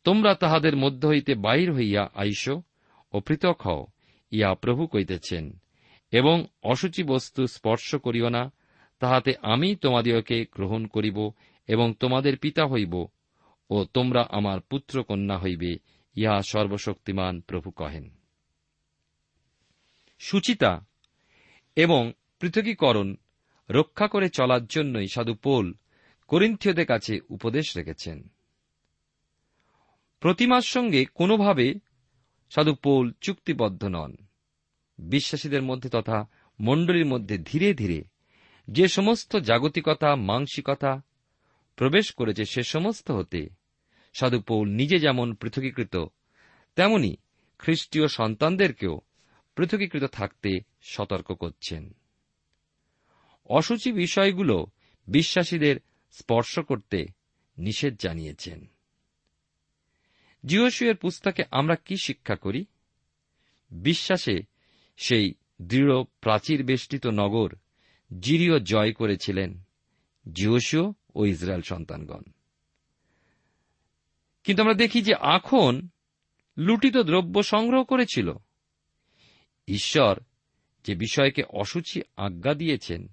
তোমরা 0.05 0.35
তাহাদের 0.35 0.77
মধ্য 0.77 1.07
হইতে 1.07 1.35
বাহির 1.35 1.73
হইয়া 1.73 2.09
আইস 2.15 2.49
ও 3.13 3.21
পৃথক 3.21 3.61
হও 3.67 3.87
ইয়া 4.31 4.55
প্রভু 4.55 4.87
কইতেছেন 4.87 5.59
এবং 6.11 6.47
অসুচি 6.63 7.03
বস্তু 7.03 7.47
স্পর্শ 7.47 7.95
করিও 7.95 8.29
না। 8.29 8.53
তাহাতে 8.99 9.35
আমি 9.43 9.77
তোমাদিওকে 9.77 10.47
গ্রহণ 10.53 10.87
করিব 10.87 11.33
এবং 11.67 11.95
তোমাদের 11.95 12.39
পিতা 12.39 12.67
হইব 12.67 13.07
ও 13.71 13.85
তোমরা 13.85 14.27
আমার 14.31 14.61
পুত্র 14.61 15.03
কন্যা 15.03 15.39
হইবে, 15.39 15.77
ইহা 16.15 16.43
সর্বশক্তিমান 16.43 17.41
প্রভু 17.41 17.71
কহেন। 17.71 18.11
সুচিতা 20.19 20.87
এবং 21.77 22.13
পৃথকীকরণ 22.41 23.17
রক্ষা 23.71 24.09
করে 24.09 24.29
চলার 24.29 24.67
জন্যই 24.67 25.07
সাধু 25.07 25.35
পোল 25.35 25.75
করিন্থীয়দের 26.29 26.87
কাছে 26.87 27.19
উপদেশ 27.29 27.77
রেখেছেন। 27.77 28.29
প্রতিমার 30.21 30.61
সঙ্গে 30.61 31.05
কোনোভাবে 31.05 31.75
সাধু 32.51 32.75
পোল 32.75 33.13
চুক্তিবদ্ধ 33.21 33.85
নন। 33.85 34.17
বিশ্বাসীদের 34.99 35.63
মধ্যে 35.63 35.89
তথা 35.89 36.29
মণ্ডলীর 36.61 37.07
মধ্যে 37.07 37.39
ধীরে 37.39 37.75
ধীরে 37.75 38.14
যে 38.69 38.89
সমস্ত 38.89 39.37
জাগতিকতা 39.37 40.17
মাংসিকতা 40.17 41.03
প্রবেশ 41.77 42.13
করেছে 42.13 42.45
সে 42.45 42.63
সমস্ত 42.63 43.11
হতে, 43.11 43.49
সাধু 44.13 44.41
পৌল 44.41 44.69
নিজে 44.69 44.99
যেমন 44.99 45.35
পৃথকীকৃত, 45.35 45.97
তেমনি 46.77 47.17
খ্রিস্টীয় 47.59 48.09
সন্তানদেরকেও 48.09 49.01
পৃথকীকৃত 49.57 50.05
থাকতে 50.05 50.61
সতর্ক 50.83 51.33
করছেন। 51.33 51.97
অসুচি 53.47 53.93
বিষয়গুলো 53.93 54.67
বিশ্বাসীদের 55.07 55.77
স্পর্শ 56.11 56.59
করতে 56.59 57.07
নিষেধ 57.59 57.97
জানিয়েছেন। 57.99 58.67
জিওসুয়ের 60.47 60.97
পুস্তকে 60.97 61.43
আমরা 61.51 61.75
কি 61.75 61.97
শিক্ষা 61.97 62.37
করি? 62.37 62.65
বিশ্বাসে 63.71 64.43
সেই 64.97 65.35
দৃঢ়, 65.63 66.05
প্রাচীর 66.05 66.65
বেষ্টিত 66.65 67.07
নগর 67.07 67.53
জিরিও 68.21 68.59
জয় 68.59 68.93
করেছিলেন 68.93 69.63
জিওসিও 70.33 70.95
ও 71.15 71.27
ইসরায়েল 71.27 71.63
সন্তানগণ। 71.63 72.23
কিন্তু 74.45 74.63
আমরা 74.63 74.75
দেখি 74.75 75.03
যে 75.03 75.15
এখন 75.23 75.89
লুটিত 76.57 76.97
দ্রব্য 76.97 77.43
সংগ্রহ 77.43 77.85
করেছিল। 77.85 78.33
ঈশ্বর 79.69 80.21
যে 80.85 80.95
বিষয়কে 80.95 81.43
অসুচি 81.43 82.03
আজ্ঞা 82.17 82.55
দিয়েছেন, 82.55 83.09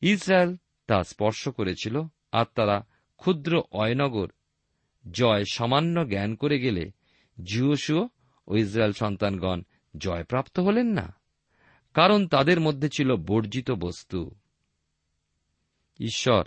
ইসরায়েল 0.00 0.56
তা 0.86 1.04
স্পর্শ 1.04 1.48
করেছিল 1.48 2.02
আর 2.32 2.44
তারা 2.54 2.86
ক্ষুদ্র 3.16 3.62
অয়নগর, 3.70 4.30
জয় 5.10 5.44
সামান্য 5.52 6.08
জ্ঞান 6.08 6.34
করে 6.34 6.60
গেলে 6.60 6.90
জিওসুও 7.44 8.08
ও 8.46 8.56
ইসরায়েল 8.56 8.92
সন্তানগণ 8.92 9.62
জয়প্রাপ্ত 9.96 10.58
হলেন 10.58 10.86
না। 10.86 11.17
কারণ 11.98 12.26
তাদের 12.26 12.60
মধ্যে 12.60 12.88
ছিল 12.88 13.16
বর্জিত 13.16 13.70
বস্তু। 13.70 14.34
ঈশ্বর, 16.00 16.44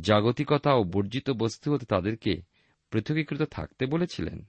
জাগতিকতা 0.00 0.74
ও 0.74 0.84
বর্জিত 0.84 1.30
বস্তু 1.30 1.74
হতে 1.74 1.86
তাদেরকে 1.86 2.42
পৃথকীকৃত 2.90 3.42
থাকতে 3.42 3.86
বলেছিলেন। 3.86 4.44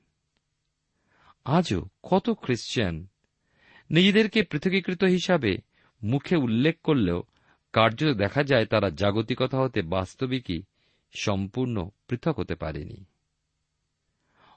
আজও 1.45 1.86
কত 2.04 2.30
খ্রিস্টান 2.30 3.08
নিজেদেরকে 3.91 4.43
পৃথকীকৃত 4.43 5.04
হিসাবে 5.04 5.58
মুখে 6.04 6.36
উল্লেখ 6.36 6.82
করলেও 6.82 7.23
কার্যত 7.73 8.17
দেখা 8.17 8.43
যায় 8.43 8.65
তারা 8.65 8.89
জাগতিকতা 8.89 9.58
হতে 9.58 9.82
বাস্তবিকই 9.82 10.63
সম্পূর্ণ 11.19 11.89
পৃথক 12.08 12.39
হতে 12.39 12.56
পারেনি। 12.56 13.06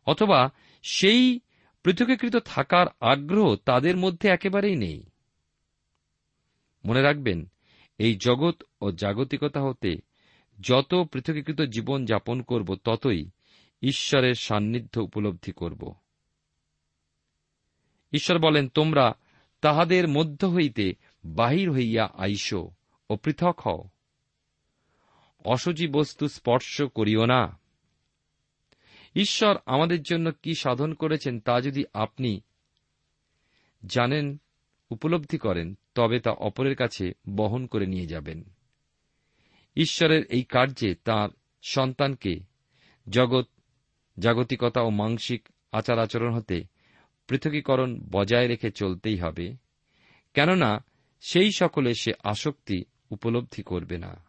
অথবা 0.07 0.51
সেই 0.83 1.41
পৃথকীকৃত 1.83 2.37
থাকার 2.37 2.87
আগ্রহ 3.01 3.57
তাদের 3.57 3.97
মধ্যে 3.97 4.29
একেবারেই 4.29 4.77
নেই। 4.77 5.03
মনে 6.87 7.03
রাখবেন, 7.03 7.51
এই 7.99 8.15
জগৎ 8.15 8.63
ও 8.81 8.93
জাগতিকতা 8.93 9.61
হতে 9.61 9.97
যত 10.61 10.95
পৃথকীকৃত 11.13 11.63
জীবন 11.63 12.05
যাপন 12.05 12.43
করব, 12.43 12.75
ততই 12.75 13.31
ঈশ্বরের 13.83 14.35
সান্নিধ্য 14.35 15.01
উপলব্ধি 15.01 15.53
করব। 15.53 15.95
ঈশ্বর 18.13 18.39
বলেন, 18.39 18.69
তোমরা 18.69 19.13
তাহাদের 19.61 20.09
মধ্য 20.09 20.47
হইতে 20.47 20.93
বাহির 21.25 21.71
হইয়া 21.71 22.11
আইস 22.15 22.55
ও 23.11 23.17
পৃথক 23.17 23.61
হও। 23.67 23.89
অসুচি 25.45 25.89
বস্তু 25.89 26.29
স্পর্শ 26.29 26.83
করিও 26.83 27.27
না। 27.27 27.59
ঈশ্বর 29.15 29.59
আমাদের 29.67 30.03
জন্য 30.03 30.33
কি 30.43 30.55
সাধন 30.55 30.95
করেছেন 30.95 31.41
তা 31.41 31.61
যদি 31.61 31.85
আপনি 31.95 32.41
জানেন 33.87 34.41
উপলব্ধি 34.91 35.39
করেন, 35.39 35.79
তবে 35.95 36.21
তা 36.21 36.31
অপরের 36.31 36.77
কাছে 36.77 37.13
বহন 37.35 37.67
করে 37.67 37.87
নিয়ে 37.87 38.07
যাবেন। 38.07 38.45
ঈশ্বরের 39.77 40.25
এই 40.25 40.43
কার্যে 40.43 40.95
তার 40.95 41.29
সন্তানকে 41.63 42.41
জগৎ, 43.09 43.47
জাগতিকতা 44.19 44.81
ও 44.81 44.91
মাংসিক 44.91 45.49
আচার 45.73 45.99
আচরণ 45.99 46.35
হতে 46.35 46.65
পৃথকীকরণ 47.29 48.01
বজায় 48.11 48.49
রেখে 48.49 48.71
চলতেই 48.71 49.17
হবে, 49.17 49.57
কেননা 50.35 50.85
সেই 51.21 51.53
সকলে 51.53 51.95
সে 51.95 52.13
আসক্তি 52.25 52.85
উপলব্ধি 53.11 53.63
করবে 53.63 53.99
না। 53.99 54.25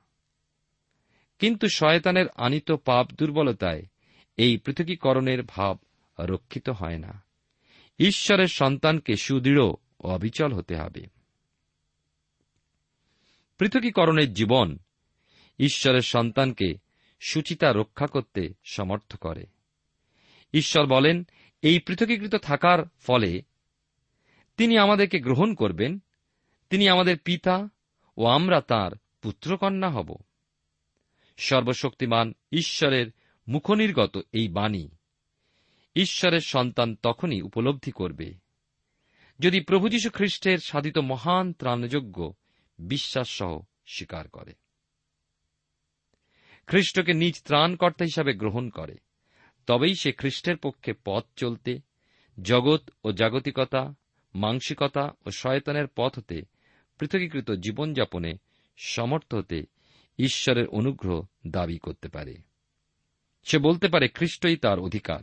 কিন্তু 1.39 1.67
শয়তানের 1.67 2.25
আনিত 2.35 2.71
পাপ 2.71 3.11
দুর্বলতায় 3.11 3.83
এই 4.37 4.57
পৃথকীকরণের 4.57 5.43
ভাব 5.43 5.77
রক্ষিত 6.19 6.69
হয় 6.69 6.97
না। 6.97 7.23
ঈশ্বরের 7.99 8.47
সন্তানকে 8.47 9.15
সুদৃঢ় 9.15 9.61
ও 9.99 10.07
অবিচল 10.07 10.53
হতে 10.53 10.75
হবে। 10.75 11.05
পৃথকীকরণের 13.57 14.33
জীবন 14.33 14.77
ঈশ্বরের 15.59 16.01
সন্তানকে 16.01 16.73
সুচিতা 17.19 17.73
রক্ষা 17.73 18.07
করতে 18.07 18.53
সমর্থ 18.63 19.15
করে। 19.15 19.45
ঈশ্বর 20.53 20.85
বলেন, 20.85 21.27
এই 21.61 21.79
পৃথকীকৃত 21.79 22.35
থাকার 22.35 22.79
ফলে 22.99 23.41
তিনি 24.57 24.77
আমাদেরকে 24.77 25.19
গ্রহণ 25.19 25.53
করবেন, 25.53 25.99
তিনি 26.69 26.89
আমাদের 26.89 27.17
পিতা 27.17 27.67
ও 28.17 28.25
আমরা 28.25 28.61
তার 28.61 28.91
পুত্রকন্যা 29.21 29.89
হব। 29.89 30.17
সর্বশক্তিমান 31.37 32.33
ঈশ্বরের 32.51 33.11
মুখনির্গত 33.47 34.17
এই 34.31 34.47
বাণী 34.47 34.89
ঈশ্বরের 35.95 36.39
সন্তান 36.39 36.95
তখনই 36.95 37.41
উপলব্ধি 37.41 37.91
করবে। 37.91 38.46
যদি 39.39 39.59
প্রভু 39.59 39.89
যীশু 39.89 40.09
খ্রিস্টের 40.09 40.57
সাধিত 40.57 40.97
মহান 40.97 41.53
ত্রাণযোগ্য 41.53 42.33
বিশ্বাস 42.79 43.29
সহ 43.29 43.59
স্বীকার 43.85 44.27
করে। 44.27 44.53
খ্রিস্টকে 46.67 47.13
নিজ 47.13 47.43
ত্রাণকর্তা 47.43 48.05
হিসাবে 48.05 48.33
গ্রহণ 48.33 48.69
করে, 48.69 48.95
তবেই 49.67 49.95
সে 49.95 50.11
খ্রিস্টের 50.11 50.57
পক্ষে 50.57 50.93
পথ 51.05 51.23
চলতে, 51.35 51.79
জগৎ 52.41 52.89
ও 53.03 53.11
জাগতিকতা 53.11 53.93
মাংসিকতা 54.35 55.11
ও 55.25 55.31
শয়তনের 55.31 55.87
পথ 55.95 56.17
হতে, 56.17 56.41
পৃথকীকৃত 56.99 57.51
জীবনযাপনে 57.51 58.33
সমর্থ 58.77 59.35
হতে 59.35 59.63
ঈশ্বরের 60.19 60.67
অনুগ্রহ 60.67 61.25
দাবি 61.47 61.77
করতে 61.77 62.09
পারে। 62.09 62.37
সে 63.43 63.57
বলতে 63.57 63.87
পারে, 63.87 64.07
খ্রিস্টই 64.07 64.57
তার 64.57 64.79
অধিকার। 64.79 65.19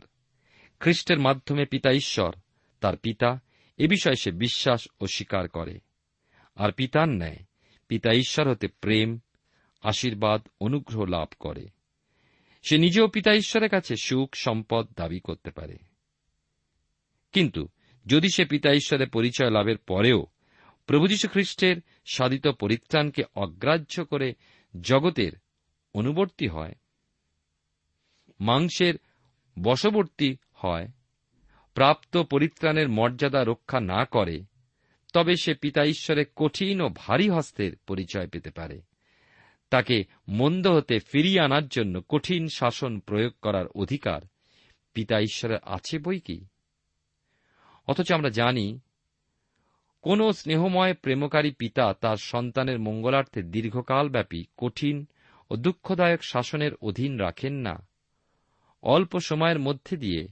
খ্রিস্টের 0.79 1.19
মাধ্যমে 1.19 1.65
পিতা 1.65 1.91
ঈশ্বর, 1.91 2.35
তার 2.79 2.97
পিতা 2.97 3.39
এ 3.77 3.87
বিষয়ে 3.87 4.15
সে 4.15 4.31
বিশ্বাস 4.31 4.87
ও 4.99 5.07
স্বীকার 5.07 5.47
করে। 5.47 5.79
আর 6.55 6.71
পিতার 6.71 7.09
ন্যায়, 7.09 7.37
পিতা 7.87 8.11
ঈশ্বর 8.13 8.49
হতে 8.49 8.67
প্রেম, 8.67 9.19
আশীর্বাদ, 9.81 10.47
অনুগ্রহ 10.59 11.05
লাভ 11.05 11.27
করে। 11.39 11.67
সে 12.69 12.77
নিজেও 12.77 13.07
পিতা 13.07 13.33
ঈশ্বরের 13.33 13.69
কাছে 13.69 13.95
সুখ, 13.95 14.35
সম্পদ 14.35 14.87
দাবি 14.95 15.19
করতে 15.19 15.51
পারে। 15.51 15.77
কিন্তু 17.31 17.67
যদি 18.05 18.29
সে 18.29 18.45
পিতা 18.45 18.73
ঈশ্বরের 18.73 19.09
পরিচয় 19.09 19.49
লাভের 19.49 19.77
পরেও 19.77 20.25
প্রভু 20.85 21.07
যীশু 21.07 21.27
খ্রিস্টের 21.27 21.77
সাধিত 22.05 22.47
পরিত্রাণকে 22.47 23.23
অগ্রাহ্য 23.35 24.05
করে 24.05 24.33
জগতের 24.81 25.31
অনুবর্তী 25.93 26.47
হয়, 26.47 26.75
মাংসের 28.39 28.93
বশবর্তী 29.59 30.35
হয় 30.53 30.87
প্রাপ্ত 31.75 32.17
পরিত্রাণের 32.17 32.89
মর্যাদা 32.89 33.43
রক্ষা 33.43 33.79
না 33.79 34.05
করে, 34.05 34.43
তবে 35.13 35.35
সে 35.35 35.53
পিতা 35.53 35.83
ঈশ্বরের 35.83 36.25
কঠিন 36.35 36.81
ও 36.81 36.89
ভারী 36.95 37.29
হস্তের 37.29 37.75
পরিচয় 37.87 38.27
পেতে 38.27 38.49
পারে। 38.49 38.81
তাকে 39.69 40.03
মন্দ 40.27 40.67
হতে 40.67 40.99
ফিরিয়ে 40.99 41.41
আনার 41.41 41.67
জন্য 41.67 42.01
কঠিন 42.09 42.47
শাসন 42.47 42.99
প্রয়োগ 42.99 43.33
করার 43.41 43.67
অধিকার 43.67 44.21
পিতা 44.93 45.19
ঈশ্বরের 45.19 45.57
আছে 45.63 45.99
বই 45.99 46.19
কি? 46.19 46.45
অথচ 47.87 48.11
আমরা 48.11 48.29
জানি, 48.29 48.79
কোন 50.01 50.31
স্নেহময় 50.31 50.93
প্রেমকারী 50.93 51.51
পিতা 51.51 51.93
তার 51.93 52.17
সন্তানের 52.17 52.79
মঙ্গলার্থে 52.79 53.43
দীর্ঘকালব্যাপী 53.43 54.45
কঠিন 54.57 55.05
ও 55.49 55.55
দুঃখদায়ক 55.55 56.23
শাসনের 56.23 56.75
অধীন 56.75 57.19
রাখেন 57.19 57.53
না। 57.53 57.87
অল্প 58.81 59.19
সময়ের 59.19 59.59
মধ্যে 59.59 59.97
দিয়ে 59.97 60.27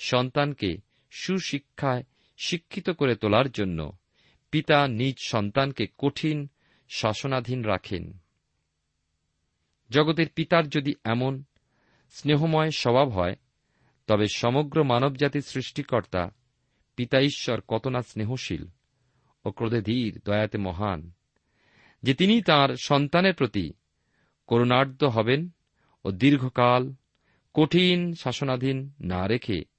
সন্তানকে 0.00 0.76
সুশিক্ষায় 1.10 2.02
শিক্ষিত 2.38 2.90
করে 2.90 3.16
তোলার 3.16 3.50
জন্য 3.50 3.92
পিতা 4.50 4.88
নিজ 4.88 5.16
সন্তানকে 5.26 5.86
কঠিন 5.98 6.48
শাসনাধীন 6.88 7.64
রাখেন। 7.64 8.18
জগতের 9.90 10.28
পিতার 10.28 10.68
যদি 10.68 10.94
এমন 11.04 11.44
স্নেহময় 12.10 12.70
স্বভাব 12.70 13.08
হয়, 13.08 13.36
তবে 14.06 14.26
সমগ্র 14.28 14.84
মানবজাতির 14.84 15.42
সৃষ্টিকর্তা 15.42 16.30
পিতা 16.96 17.20
ঈশ্বর 17.20 17.60
কত 17.68 17.86
না 17.86 18.02
স্নেহশীল 18.02 18.66
ও 19.44 19.50
ক্রোধে 19.50 19.80
ধীর, 19.80 20.20
দয়াতে 20.24 20.58
মহান, 20.58 21.12
যে 22.02 22.14
তিনি 22.14 22.42
তার 22.42 22.76
সন্তানের 22.76 23.34
প্রতি 23.34 23.72
করুণার্ধ 24.46 25.04
হবেন 25.04 25.50
ও 26.04 26.10
দীর্ঘকাল 26.10 26.94
কঠিন 27.54 28.14
শাসনাধীন 28.14 28.92
না 29.00 29.26
রেখে 29.26 29.69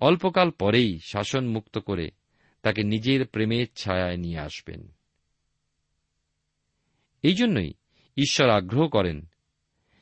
অল্পকাল 0.00 0.50
পরেই 0.50 0.98
শাসন 0.98 1.48
মুক্ত 1.48 1.78
করে 1.78 2.10
তাকে 2.62 2.82
নিজের 2.82 3.26
প্রেমের 3.26 3.66
ছায়ায় 3.76 4.16
নিয়ে 4.16 4.38
আসবেন। 4.38 4.94
এই 7.22 7.34
জন্যই 7.34 7.72
ঈশ্বর 8.16 8.48
আগ্রহ 8.48 8.88
করেন 8.88 9.26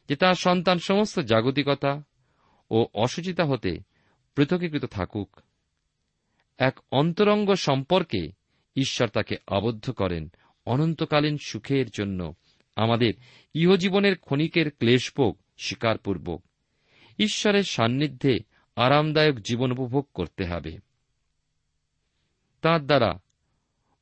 যে 0.08 0.16
তার 0.16 0.34
সন্তান 0.34 0.78
সমস্ত 0.78 1.20
জাগতিকতা 1.20 2.02
ও 2.70 2.86
অসুচিতা 2.94 3.44
হতে 3.44 3.78
পৃথকীকৃত 4.34 4.84
থাকুক। 4.84 5.40
এক 6.58 6.78
অন্তরঙ্গ 6.92 7.54
সম্পর্কে 7.54 8.32
ঈশ্বর 8.76 9.08
তাকে 9.08 9.36
আবদ্ধ 9.46 9.90
করেন 9.90 10.32
অনন্তকালীন 10.66 11.38
সুখের 11.46 11.90
জন্য। 11.90 12.34
আমাদের 12.76 13.14
ইহজীবনের 13.54 14.18
ক্ষণিকের 14.18 14.70
ক্লেশভোগ 14.70 15.38
স্বীকারপূর্বক। 15.58 16.44
ঈশ্বরের 17.18 17.62
সান্নিধ্যে 17.62 18.38
আরামদায়ক 18.78 19.38
জীবন 19.38 19.72
উপভোগ 19.72 20.06
করতে 20.14 20.44
হবে। 20.44 20.78
তার 22.60 22.86
দ্বারা 22.86 23.18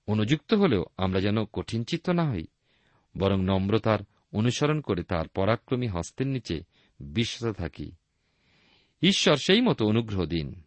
অনুযুক্ত 0.06 0.54
হলেও 0.54 0.84
আমরা 0.96 1.20
যেন 1.20 1.44
কঠিন 1.44 1.84
চিত্ত 1.84 2.10
না 2.10 2.30
হই, 2.30 2.46
বরং 3.18 3.44
নম্রতার 3.44 3.98
অনুসরণ 4.32 4.80
করে 4.80 5.02
তার 5.02 5.28
পরাক্রমী 5.28 5.88
হস্তের 5.88 6.26
নিচে 6.26 6.60
বিশ্বাস 7.00 7.56
থাকি। 7.56 7.92
ঈশ্বর 9.02 9.36
সেই 9.36 9.60
মতো 9.60 9.86
অনুগ্রহ 9.86 10.24
দিন। 10.24 10.62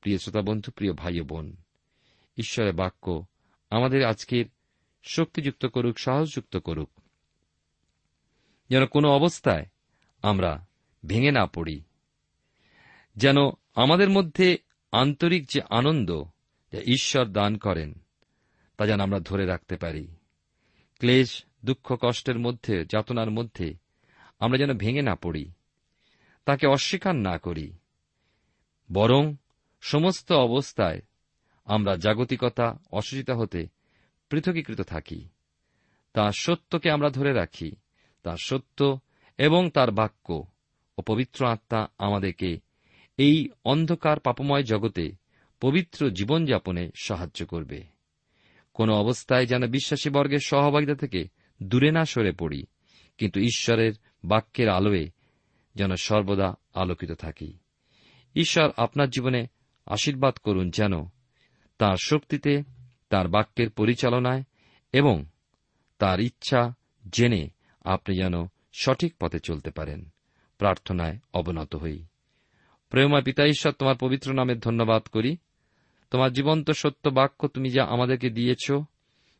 প্রিয় 0.00 0.18
শ্রোতা 0.18 0.40
বন্ধু 0.40 0.70
প্রিয় 0.70 0.92
ভাই 0.92 1.20
বোন, 1.20 1.56
ঈশ্বরের 2.36 2.72
বাক্য 2.72 3.26
আমাদের 3.70 4.04
আজকের 4.04 4.44
শক্তিযুক্ত 5.02 5.66
করুক, 5.66 5.98
সাহসযুক্ত 5.98 6.56
করুক। 6.56 6.90
যেন 8.70 8.86
কোনো 8.86 9.08
অবস্থায় 9.08 9.66
আমরা 10.22 10.66
ভেঙে 11.06 11.30
না 11.30 11.46
পড়ি। 11.46 11.82
যেন 13.18 13.36
আমাদের 13.74 14.10
মধ্যে 14.10 14.58
আন্তরিক 14.92 15.48
যে 15.48 15.60
আনন্দ 15.70 16.22
যা 16.72 16.80
ঈশ্বর 16.80 17.26
দান 17.26 17.58
করেন, 17.58 17.94
তা 18.76 18.86
যেন 18.86 19.00
আমরা 19.00 19.20
ধরে 19.20 19.46
রাখতে 19.46 19.76
পারি। 19.76 20.06
ক্লেশ, 20.98 21.44
দুঃখ, 21.64 21.96
কষ্টের 22.00 22.38
মধ্যে, 22.38 22.84
যাতনার 22.84 23.30
মধ্যে 23.30 23.74
আমরা 24.38 24.58
যেন 24.58 24.78
ভেঙে 24.78 25.02
না 25.02 25.14
পড়ি, 25.14 25.52
তাকে 26.44 26.66
অস্বীকার 26.66 27.14
না 27.14 27.38
করি। 27.38 27.72
বরং 28.92 29.36
সমস্ত 29.80 30.32
অবস্থায় 30.32 31.02
আমরা 31.64 31.96
জাগতিকতা, 31.96 32.78
অসুচিতা 32.92 33.34
হতে 33.34 33.68
পৃথকীকৃত 34.28 34.80
থাকি। 34.80 35.28
তার 36.12 36.32
সত্যকে 36.32 36.90
আমরা 36.90 37.10
ধরে 37.10 37.32
রাখি, 37.32 37.72
তার 38.22 38.36
সত্য 38.44 39.00
এবং 39.38 39.70
তার 39.70 39.90
বাক্য 39.90 40.46
ও 40.98 41.02
পবিত্র 41.02 41.46
আত্মা 41.46 41.86
আমাদেরকে 41.98 42.67
এই 43.18 43.48
অন্ধকার 43.64 44.20
পাপময় 44.20 44.62
জগতে 44.62 45.12
পবিত্র 45.60 46.10
জীবনযাপনে 46.10 46.90
সাহায্য 47.02 47.46
করবে। 47.46 47.84
কোন 48.74 48.90
অবস্থায় 48.90 49.46
যেন 49.46 49.66
বিশ্বাসী 49.66 50.10
বর্গের 50.10 50.38
সহভাগিতা 50.46 50.94
থেকে 50.94 51.28
দূরে 51.62 51.90
না 51.90 52.04
সরে 52.04 52.32
পড়ি, 52.32 52.64
কিন্তু 53.18 53.40
ঈশ্বরের 53.40 53.92
বাক্যের 54.24 54.68
আলোয় 54.68 55.08
যেন 55.74 55.94
সর্বদা 55.94 56.54
আলোকিত 56.74 57.12
থাকি। 57.12 57.58
ঈশ্বর 58.34 58.70
আপনার 58.76 59.10
জীবনে 59.10 59.46
আশীর্বাদ 59.86 60.34
করুন 60.34 60.70
যেন 60.70 61.04
তার 61.78 61.96
শক্তিতে, 62.02 62.62
তার 63.08 63.28
বাক্যের 63.28 63.70
পরিচালনায় 63.70 64.42
এবং 64.92 65.24
তার 65.98 66.20
ইচ্ছা 66.20 66.74
জেনে 67.12 67.50
আপনি 67.84 68.16
যেন 68.16 68.34
সঠিক 68.72 69.14
পথে 69.20 69.38
চলতে 69.40 69.70
পারেন। 69.70 70.08
প্রার্থনায় 70.58 71.18
অবনত 71.34 71.74
হই। 71.74 72.04
প্রেমা 72.90 73.20
পিতা 73.20 73.46
ঈশ্বর, 73.46 73.72
তোমার 73.72 73.96
পবিত্র 74.00 74.32
নামের 74.32 74.58
ধন্যবাদ 74.58 75.02
করি। 75.02 75.36
তোমার 76.10 76.32
জীবন্ত 76.32 76.70
সত্য 76.70 77.08
বাক্য 77.08 77.48
তুমি 77.48 77.70
যা 77.70 77.84
আমাদেরকে 77.84 78.30
দিয়েছ, 78.30 78.72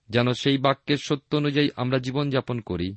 যেন 0.09 0.33
সেই 0.33 0.59
বাক্যের 0.59 0.97
সত্য 0.97 1.37
অনুযায়ী 1.37 1.69
আমরা 1.77 1.99
জীবনযাপন 1.99 2.61
করি, 2.61 2.97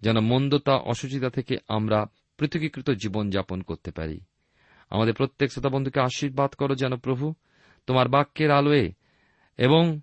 যেন 0.00 0.20
মন্দতা, 0.20 0.76
অসুচিতা 0.76 1.30
থেকে 1.30 1.56
আমরা 1.68 2.06
পৃথকীকৃত 2.38 2.90
জীবনযাপন 2.90 3.62
করতে 3.62 3.90
পারি। 3.90 4.20
আমাদের 4.90 5.14
প্রত্যেক 5.14 5.52
শ্রোতা 5.52 5.68
বন্ধুকে 5.68 6.00
আশীর্বাদ 6.00 6.50
করো 6.50 6.74
যেন 6.74 6.96
প্রভু, 6.96 7.34
তোমার 7.86 8.08
বাক্যের 8.08 8.50
আলোয় 8.50 8.92
এবং 9.58 10.00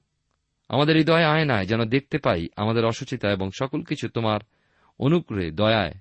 আমাদের 0.70 0.96
হৃদয় 0.96 1.24
আয়নায় 1.24 1.66
যেন 1.66 1.86
দেখতে 1.86 2.18
পাই 2.18 2.48
আমাদের 2.56 2.86
অসুচিতা 2.86 3.32
এবং 3.32 3.50
সকল 3.60 3.82
কিছু 3.82 4.10
তোমার 4.10 4.40
অনুগ্রহে, 5.00 5.52
দয়ায় 5.52 5.94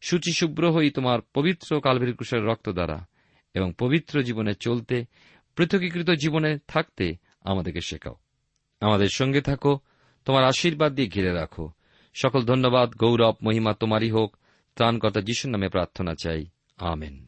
সূচি 0.00 0.32
শুভ্র 0.32 0.72
হই 0.72 0.90
তোমার 0.90 1.20
পবিত্র 1.34 1.80
কালভের 1.80 2.16
কুশের 2.16 2.44
রক্ত 2.44 2.68
দ্বারা 2.68 3.06
এবং 3.54 3.72
পবিত্র 3.78 4.22
জীবনে 4.22 4.54
চলতে, 4.54 5.04
পৃথকীকৃত 5.56 6.10
জীবনে 6.10 6.58
থাকতে 6.68 7.14
আমাদেরকে 7.44 7.80
শেখাও। 7.80 8.14
আমাদের 8.80 9.08
সঙ্গে 9.08 9.40
থাকো, 9.40 9.78
তোমার 10.24 10.44
আশীর্বাদ 10.44 10.94
দিয়ে 10.94 11.08
ঘিরে 11.08 11.32
রাখো। 11.32 11.70
সকল 12.14 12.42
ধন্যবাদ, 12.42 12.94
গৌরব, 12.96 13.34
মহিমা 13.42 13.72
তোমারই 13.72 14.10
হোক। 14.10 14.36
ত্রাণকর্তা 14.76 15.20
যিশুর 15.20 15.50
নামে 15.50 15.68
প্রার্থনা 15.68 16.14
চাই। 16.22 16.46
আমেন। 16.78 17.26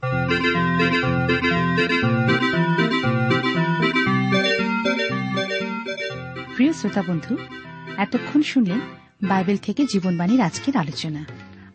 প্রিয় 6.56 6.72
শ্রোতা 6.72 7.02
বন্ধু, 7.02 7.36
এতক্ষণ 7.96 8.42
শুনলেন 8.42 8.80
বাইবেল 9.28 9.56
থেকে 9.56 9.84
জীবনবাণীর 9.84 10.40
আজকের 10.40 10.76
আলোচনা। 10.76 11.51